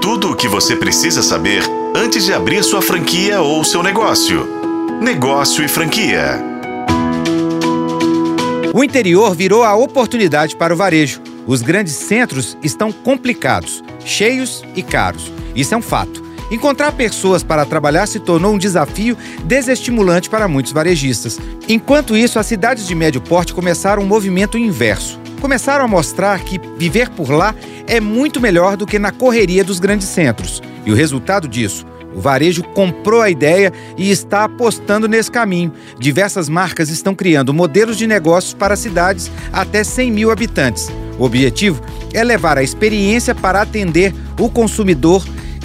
[0.00, 1.62] Tudo o que você precisa saber
[1.94, 4.48] antes de abrir sua franquia ou seu negócio.
[4.98, 6.42] Negócio e franquia.
[8.72, 11.20] O interior virou a oportunidade para o varejo.
[11.46, 15.30] Os grandes centros estão complicados, cheios e caros.
[15.54, 16.22] Isso é um fato.
[16.50, 21.38] Encontrar pessoas para trabalhar se tornou um desafio desestimulante para muitos varejistas.
[21.68, 25.20] Enquanto isso, as cidades de médio porte começaram um movimento inverso.
[25.40, 27.54] Começaram a mostrar que viver por lá
[27.90, 30.62] é muito melhor do que na correria dos grandes centros.
[30.86, 31.84] E o resultado disso?
[32.14, 35.72] O varejo comprou a ideia e está apostando nesse caminho.
[35.98, 40.88] Diversas marcas estão criando modelos de negócios para cidades até 100 mil habitantes.
[41.18, 41.82] O objetivo
[42.14, 45.24] é levar a experiência para atender o consumidor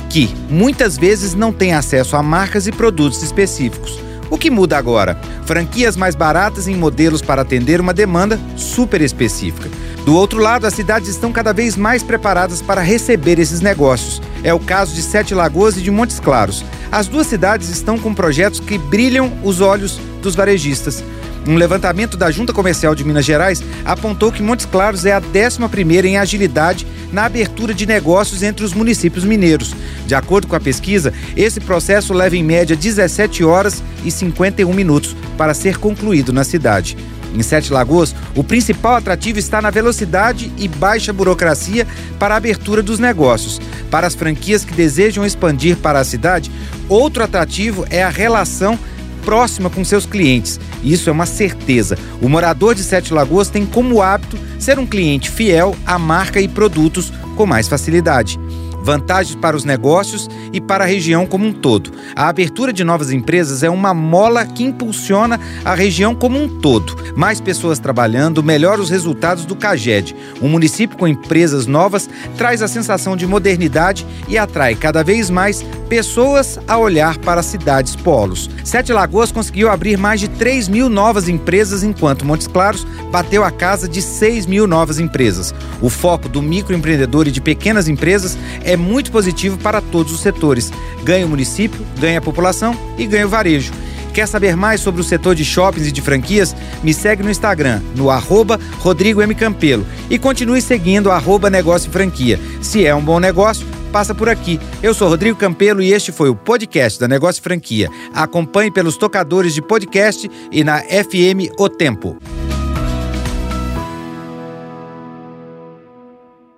[0.10, 4.00] que muitas vezes não tem acesso a marcas e produtos específicos.
[4.32, 5.20] O que muda agora?
[5.46, 9.70] Franquias mais baratas em modelos para atender uma demanda super específica.
[10.06, 14.22] Do outro lado, as cidades estão cada vez mais preparadas para receber esses negócios.
[14.44, 16.64] É o caso de Sete Lagoas e de Montes Claros.
[16.92, 21.04] As duas cidades estão com projetos que brilham os olhos dos varejistas.
[21.48, 26.06] Um levantamento da Junta Comercial de Minas Gerais apontou que Montes Claros é a 11ª
[26.06, 29.76] em agilidade na abertura de negócios entre os municípios mineiros.
[30.08, 35.16] De acordo com a pesquisa, esse processo leva em média 17 horas e 51 minutos
[35.38, 36.98] para ser concluído na cidade.
[37.36, 41.86] Em Sete Lagoas, o principal atrativo está na velocidade e baixa burocracia
[42.18, 43.62] para a abertura dos negócios.
[43.92, 46.50] Para as franquias que desejam expandir para a cidade,
[46.88, 48.80] outro atrativo é a relação
[49.26, 50.60] próxima com seus clientes.
[50.84, 51.98] Isso é uma certeza.
[52.22, 56.48] O morador de Sete Lagoas tem como hábito ser um cliente fiel à marca e
[56.48, 58.40] produtos com mais facilidade
[58.86, 61.92] vantagens para os negócios e para a região como um todo.
[62.16, 66.96] A abertura de novas empresas é uma mola que impulsiona a região como um todo.
[67.16, 70.16] Mais pessoas trabalhando, melhor os resultados do CAGED.
[70.42, 75.64] Um município com empresas novas traz a sensação de modernidade e atrai cada vez mais
[75.90, 78.50] pessoas a olhar para cidades polos.
[78.64, 83.52] Sete Lagoas conseguiu abrir mais de 3 mil novas empresas, enquanto Montes Claros bateu a
[83.52, 85.54] casa de 6 mil novas empresas.
[85.82, 90.72] O foco do microempreendedor e de pequenas empresas é muito positivo para todos os setores.
[91.04, 93.72] Ganha o município, ganha a população e ganha o varejo.
[94.16, 96.56] Quer saber mais sobre o setor de shoppings e de franquias?
[96.82, 99.36] Me segue no Instagram, no arroba Rodrigo M.
[99.36, 99.86] Campelo.
[100.10, 102.40] E continue seguindo arroba Negócio Franquia.
[102.62, 104.58] Se é um bom negócio, passa por aqui.
[104.82, 107.90] Eu sou Rodrigo Campelo e este foi o podcast da Negócio Franquia.
[108.14, 112.18] Acompanhe pelos tocadores de podcast e na FM O Tempo.